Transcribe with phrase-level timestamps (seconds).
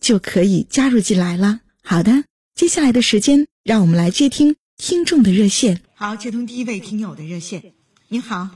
[0.00, 1.60] 就可以加入进来了。
[1.82, 5.80] 好的，接下来的时间，让我们来接听听众的热线。
[5.94, 7.72] 好，接通第一位听友的热线。
[8.08, 8.48] 你好，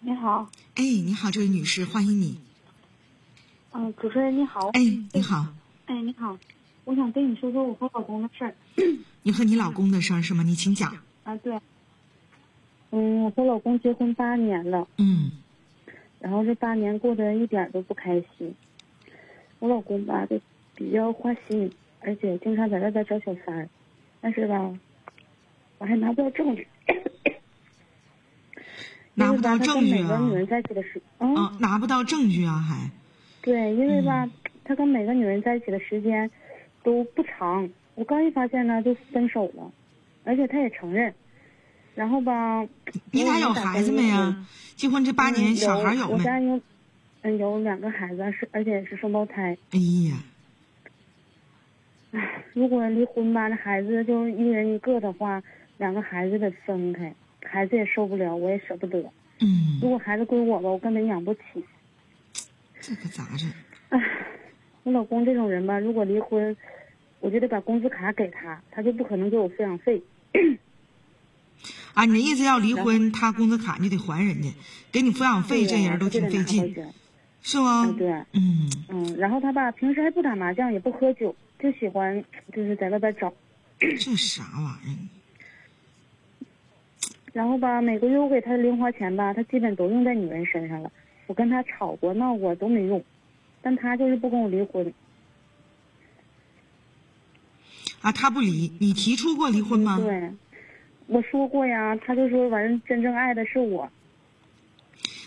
[0.00, 2.38] 你好，哎，你好，这位女士，欢迎你。
[3.72, 4.68] 嗯，主持人你好。
[4.74, 4.80] 哎，
[5.12, 5.46] 你好。
[5.86, 6.38] 哎，你好，
[6.84, 8.54] 我想跟你说说我和老公的事儿。
[9.22, 10.42] 你和你老公的事儿是吗？
[10.42, 10.96] 你请讲。
[11.24, 11.58] 啊，对。
[12.90, 14.86] 嗯，我和老公结婚八年了。
[14.98, 15.32] 嗯。
[16.20, 18.54] 然后这八年过得一点都不开心。
[19.62, 20.40] 我老公吧，就
[20.74, 23.68] 比较花心，而且经常在外边找小三儿，
[24.20, 24.74] 但是吧，
[25.78, 26.66] 我还拿不到证据。
[29.14, 30.08] 拿不到证据啊！
[30.08, 32.90] 他跟每个女人在一起的时，嗯，拿不到证据啊，还。
[33.40, 34.28] 对，因为吧，
[34.64, 36.28] 他跟每个女人在一起的时间
[36.82, 39.70] 都不长，我刚一发现呢就分手了，
[40.24, 41.14] 而且他也承认。
[41.94, 42.66] 然后吧，
[43.12, 44.44] 你俩有孩子没呀？
[44.74, 46.60] 结婚这八年，小孩有没？
[47.22, 49.56] 嗯，有两个孩子，是而且是双胞胎。
[49.70, 49.78] 哎
[50.10, 50.16] 呀，
[52.10, 55.42] 唉，如果离婚吧，那孩子就一人一个的话，
[55.78, 57.14] 两个孩子得分开，
[57.44, 58.98] 孩子也受不了，我也舍不得。
[59.40, 59.78] 嗯。
[59.80, 61.40] 如果孩子归我吧，我根本养不起。
[62.80, 63.48] 这可咋整？
[63.90, 64.00] 唉，
[64.82, 66.56] 我老公这种人吧，如果离婚，
[67.20, 70.02] 我就得把工资卡给他，他就不可能给我抚养费。
[71.94, 74.48] 啊，你的意思要离婚，他工资卡你得还人家，
[74.90, 76.74] 给你抚养费，这人都挺费劲。
[77.42, 77.92] 是吗？
[77.98, 83.32] 对，嗯嗯，然后他吧，平时还不打麻将，也不喝酒，就喜欢就是在外边找。
[83.78, 84.98] 这啥玩意儿？
[87.32, 90.92] 然后吧，每个月我给他的零花钱吧，他基本都用在女人身上了。
[91.26, 93.02] 我跟他吵过、闹过都没用，
[93.60, 94.92] 但他就是不跟我离婚。
[98.02, 99.98] 啊，他不离，你提出过离婚吗？
[99.98, 100.30] 对，
[101.06, 103.90] 我说过呀，他就说反正真正爱的是我。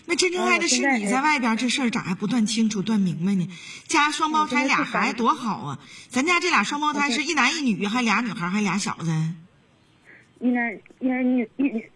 [0.08, 3.50] 那真正爱的是你在外边，这事儿咋还不断清楚、断明白呢？
[3.88, 5.80] 家双胞胎俩孩子多好啊！
[6.10, 9.12] 咱家这俩双胞胎是一男一女，还俩女孩，还俩小子。
[10.40, 11.90] 一男一男一女一女。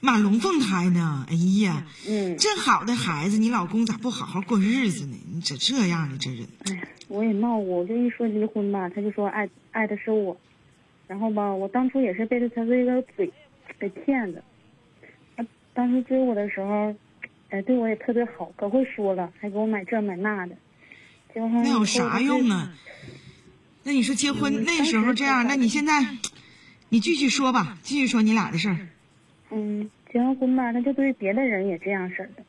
[0.00, 1.24] 妈，龙凤胎呢？
[1.30, 5.16] 哎呀，嗯，这好的孩子，你老公咋不好好过日子呢？
[5.32, 6.18] 你咋这样呢？
[6.20, 6.48] 这人。
[6.66, 10.36] 哎呀，我也闹过，我就一说离婚吧，他就说爱爱的是我，
[11.06, 13.32] 然后吧，我当初也是被他这个嘴
[13.78, 14.42] 给骗的。
[15.36, 16.92] 他当时追我的时候。
[17.54, 20.56] 哎，对我也特别好，可会说了，还给我买这买那的。
[21.32, 22.74] 结婚那有啥用啊？
[23.84, 26.04] 那你说结婚那时候这样，那你现在，
[26.88, 28.76] 你继续说吧，继续说你俩的事儿。
[29.52, 32.42] 嗯，结完婚吧，那就对别的人也这样式的。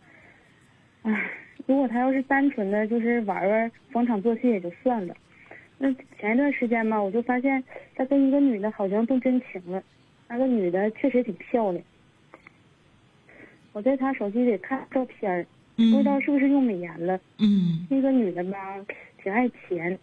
[1.04, 1.30] 唉，
[1.68, 5.16] 如果他要是单纯的就是玩玩逢场作戏也就算了，
[5.78, 7.64] 那前一段时间吧，我就发现
[7.96, 9.84] 他跟一个女的好像动真情了，
[10.28, 11.84] 那个女的确实挺漂亮。
[13.75, 17.19] 我在他手机里看照片儿不知道是不是用美颜了。
[17.40, 17.86] 嗯。
[17.90, 18.58] 那个女的吧，
[19.22, 20.00] 挺爱钱，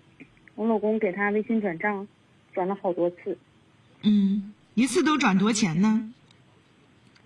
[0.57, 2.07] 我老公给她微信转账，
[2.53, 3.39] 转了好多次。
[4.03, 6.13] 嗯，一次都转多钱呢？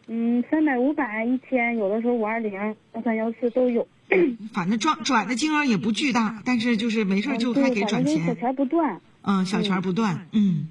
[0.07, 3.89] 嗯，三百、五百、一千，有的时候五二零、幺三幺四都有。
[4.55, 8.25] 反正转转的金额也不巨大，但是就是没事就还给转钱。
[8.25, 9.01] 小钱不断。
[9.23, 10.29] 嗯，小钱不断。
[10.31, 10.69] 嗯。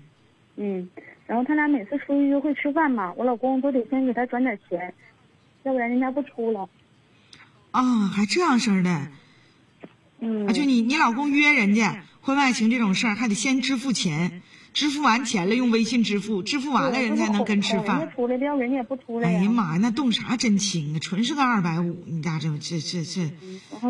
[0.56, 0.89] 嗯，
[1.27, 4.94] 然后他俩每次出去约会吃饭嘛，我老公都得先给他转点钱。
[5.65, 6.69] 要不然人家不出了，
[7.71, 9.07] 啊，还这样式儿的，
[10.19, 17.97] 嗯，啊，就你你老公约人家婚外情这种事儿，还得先支付钱，支付完钱了用微信支付，支付完了人才能跟吃饭。
[17.97, 19.27] 人家出来，要人家也不出来。
[19.27, 21.00] 哎呀妈呀，那动啥真情啊？
[21.00, 23.31] 纯是个二百五，你家这这这这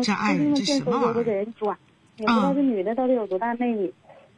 [0.02, 1.22] 这爱人这什么玩意儿？
[1.22, 1.76] 给人转，
[2.16, 3.92] 也不知道这女的到底有多大魅力。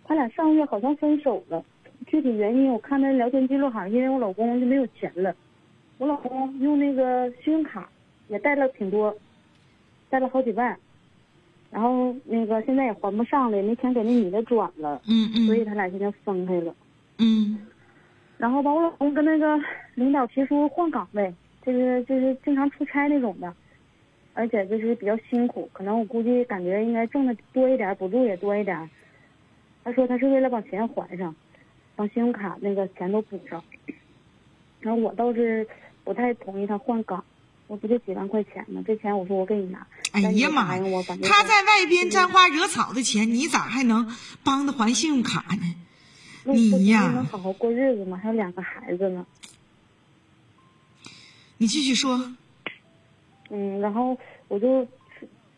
[0.04, 1.64] 他俩上个月好像分手了，
[2.08, 5.36] 具体原因我看他聊天记录，好像因为我老公就没有钱了。
[5.98, 7.88] 我老公用那个信用卡
[8.28, 9.14] 也贷了挺多，
[10.08, 10.78] 贷了好几万，
[11.70, 16.74] 然后那个现在也还不上了，也没钱给那女的转了，嗯嗯，所以他俩现在分开了。
[17.18, 17.66] 嗯
[18.36, 19.60] 然后吧，我老公跟那个
[19.96, 21.34] 领导提出换岗位，
[21.66, 23.52] 就是就是经常出差那种的，
[24.34, 28.88] 而且就是比较辛苦，可能我估计感觉应该挣的多一点，补助也多一点。
[29.82, 31.34] 他说他是为了把钱还上，
[31.96, 33.60] 把信用卡那个钱都补上。
[34.80, 35.66] 然后我倒是
[36.08, 37.22] 不太同意他换岗，
[37.66, 38.82] 我不就几万块钱吗？
[38.86, 44.10] 这钱我说我给你拿，哎呀妈呀我把呀，他在外边沾花惹草的钱，你咋还能
[44.42, 45.74] 帮他还信用卡呢？
[46.44, 48.16] 你呀能好好过日子吗？
[48.16, 49.26] 还有两个孩子呢。
[51.58, 52.34] 你继续说。
[53.50, 54.16] 嗯，然后
[54.48, 54.88] 我就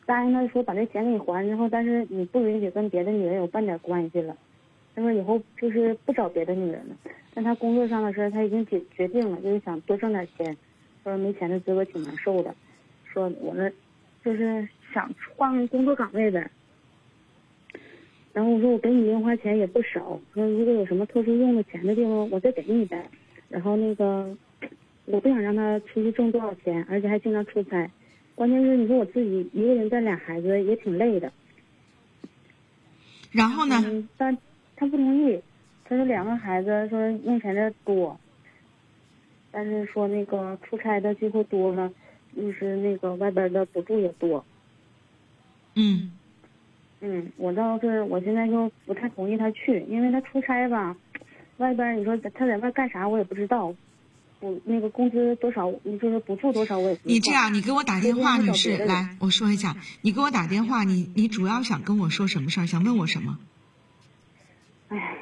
[0.05, 4.37] 答应他说把这钱给你还，然后但是你不允许跟别的女人有半点关系了。
[4.97, 6.97] 他说以后就是不找别的女人了。
[7.35, 10.57] 但他工作上的事儿他已经决决定了，就是想多挣点钱。
[11.03, 12.55] 说没钱的滋味挺难受的，
[13.11, 13.73] 说我这
[14.23, 16.51] 就是想换工作岗位呗。
[18.35, 23.09] 然后我说我给你零花钱也不少，说如果有什么特殊用的钱的地方，我再给你呗。
[23.49, 24.37] 然后那个
[25.07, 27.91] 我不想让他出去挣多少钱，而且还经常出差。
[28.35, 31.33] 关键是你说我自己一个人带俩孩子也挺累的。
[33.33, 33.83] 然后呢？
[33.87, 34.37] 嗯，但
[34.77, 35.41] 他不同意，
[35.91, 38.17] 他说两个孩子说用钱的多，
[39.51, 41.93] 但是说那个出差的机会多了，
[42.37, 44.45] 就是那个外边的补助也多。
[45.75, 46.13] 嗯
[47.01, 50.97] 嗯，我倒是我现在就不太同意他去，因为他出差吧，
[51.57, 53.75] 外边你说他在外干啥我也不知道，
[54.39, 57.13] 补那个工资多少，就是补助多少我也不知道。
[57.13, 62.67] 你这样，你给我打电话，女士，来，我说一下，你给我打电话，你你主要想跟我说什么事儿？
[62.67, 63.39] 想问我什么？
[64.89, 65.17] 唉，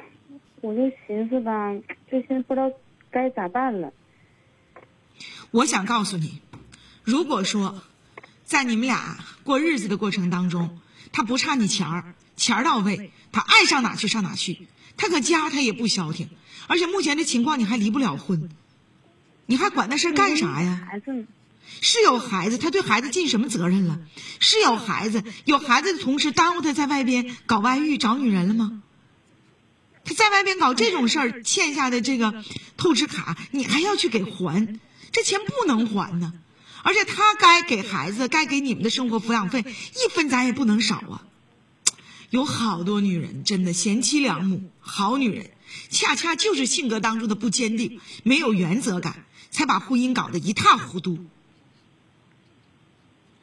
[0.61, 1.73] 我就寻思吧，
[2.11, 2.71] 就现在不知道
[3.09, 3.93] 该咋办了。
[5.51, 6.41] 我想告诉你，
[7.03, 7.81] 如果说
[8.43, 10.79] 在你们俩过日子的过程当中，
[11.11, 14.67] 他不差你钱儿，钱儿到位，他爱上哪去上哪去，
[14.97, 16.29] 他搁家他也不消停，
[16.67, 18.49] 而且目前这情况你还离不了婚，
[19.45, 20.87] 你还管那事儿干啥呀？
[20.89, 21.25] 孩子？
[21.81, 23.99] 是有孩子，他对孩子尽什么责任了？
[24.39, 28.81] 是有孩子，有孩子的同时耽误他在外边搞外遇找女人了吗？
[30.09, 32.43] 他在外边搞这种事儿，欠下的这个
[32.77, 34.79] 透支卡，你还要去给还，
[35.11, 36.33] 这钱不能还呢。
[36.81, 41.27] 而且他该给孩子、该给你们的生活抚养费，一分咱也不能少啊。
[42.31, 45.51] 有好多女人真的贤妻良母，好女人，
[45.91, 51.19] 恰恰就是性格当中的不坚定，没有原则感，才把婚姻搞得一塌糊涂。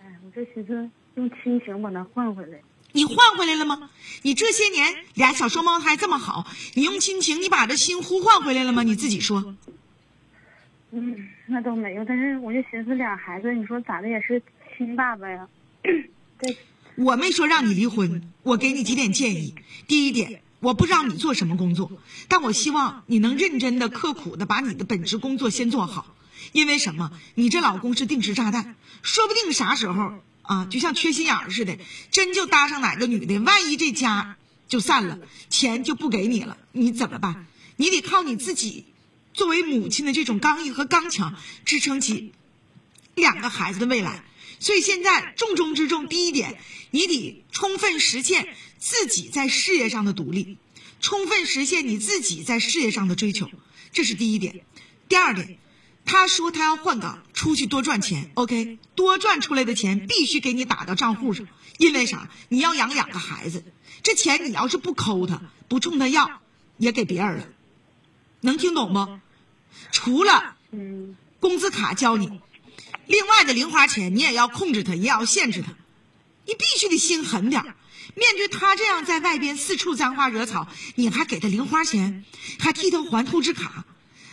[0.02, 2.58] 哎，我这寻思用亲情把他换回来。
[2.96, 3.90] 你换回来了吗？
[4.22, 8.82] 你这些年俩小双胞胎这么好，你用亲情，你把这心呼唤回来了吗？
[8.82, 9.54] 你自己说。
[10.92, 14.42] 嗯，那倒没有，但是我就寻思俩孩子，你说咋的也是
[14.76, 15.46] 亲爸爸呀。
[15.82, 16.56] 对
[16.96, 19.54] 我没说让你离婚，我给你几点建议。
[19.86, 21.92] 第一点，我不知道你做什么工作，
[22.28, 26.16] 但我希望你能认真的、刻苦的把你的本职工作先做好。
[26.52, 27.10] 因为什么？
[27.34, 30.14] 你这老公是定时炸弹，说不定啥时候
[30.46, 31.78] 啊，就像缺心眼儿似的，
[32.10, 34.36] 真就搭上哪个女的，万一这家
[34.68, 35.18] 就散了，
[35.50, 37.46] 钱就不给你了，你怎么办？
[37.76, 38.84] 你得靠你自己，
[39.34, 41.34] 作为母亲的这种刚毅和刚强，
[41.64, 42.32] 支撑起
[43.14, 44.24] 两个孩子的未来。
[44.58, 46.58] 所以现在重中之重，第一点，
[46.90, 50.56] 你得充分实现自己在事业上的独立，
[51.00, 53.50] 充分实现你自己在事业上的追求，
[53.92, 54.64] 这是第一点。
[55.08, 55.58] 第二点，
[56.06, 61.46] 他说他要换岗，出去多赚钱，OK，多赚出来的钱必须给你打到账户上，
[61.78, 62.30] 因为啥？
[62.48, 63.64] 你要养两个孩子，
[64.02, 66.40] 这钱你要是不抠他，不冲他要，
[66.78, 67.48] 也给别人了，
[68.40, 69.18] 能听懂不？
[69.90, 70.56] 除了，
[71.40, 72.40] 工资卡交你，
[73.06, 75.72] 另外的零花钱你也要控制他，也要限制他。
[76.46, 77.74] 你必须得心狠点儿
[78.14, 82.24] 面对他这样在外边四处沾花惹草，你还给他零花钱，
[82.60, 83.84] 还替他还透支卡，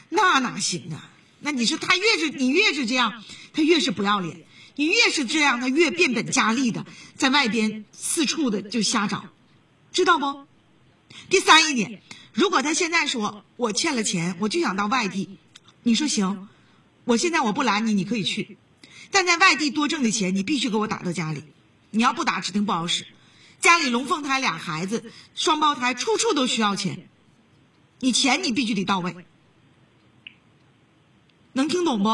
[0.10, 1.10] 那哪行啊？
[1.44, 4.38] 那你说他越是你越是这样，他越是不要脸；
[4.76, 6.86] 你越是这样，他越变本加厉的
[7.18, 9.26] 在外边四处的就瞎找，
[9.92, 10.48] 知道不？
[11.30, 12.02] 第三一点，
[12.34, 15.38] 如果他现在说我欠了钱，我就想到外地，
[15.84, 16.48] 你说行，
[17.04, 18.58] 我现在我不拦你，你可以去，
[19.12, 21.44] 但在外地多挣的钱，你必须给我打到家里，
[21.92, 23.06] 你要不打指定不好使。
[23.60, 27.08] 家里龙凤胎俩孩子，双胞胎，处处都需要钱，
[28.00, 29.16] 你钱你必须得到位，
[31.54, 32.10] 能听懂不？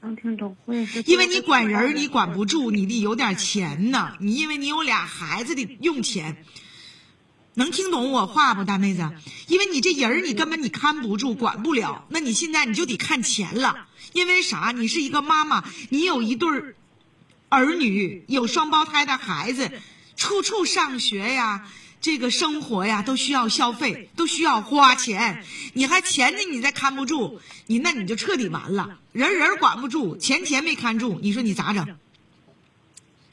[0.00, 0.56] 能听懂。
[0.66, 1.02] 我也是。
[1.02, 4.16] 因为你管人儿你管不住，你得有点钱呢。
[4.20, 6.44] 你因为你有俩孩子得用钱，
[7.54, 9.10] 能听懂我话不，大妹子？
[9.48, 13.88] 因为你这人儿你根本你看不住，管不了，那你现在你就得看钱了。
[14.12, 14.72] 因为啥？
[14.74, 16.76] 你是一个妈妈，你有一对儿
[17.48, 19.70] 儿女，有双胞胎的孩子，
[20.16, 21.66] 处处上学呀，
[22.04, 25.42] 这个生活呀，都需要消费，都需要花钱。
[25.72, 28.98] 你还钱呢，你再看不住，你那你就彻底完了。
[29.12, 31.96] 人人管不住，钱钱没看住，你说你咋整？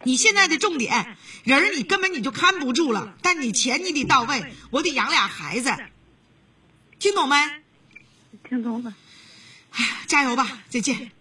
[0.05, 5.75] 你现在的重点人儿你根本你就看不住了，但你钱你得到位，我得养俩孩子，
[6.97, 7.35] 听懂没？
[8.47, 8.93] 听懂了。
[9.71, 11.11] 哎呀，加油吧，再见。